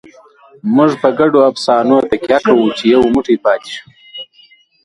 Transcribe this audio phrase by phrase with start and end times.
[0.75, 3.85] موږ په ګډو افسانو تکیه کوو، چې یو موټی پاتې شو.